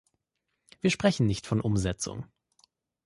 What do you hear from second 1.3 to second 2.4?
von Umsetzung.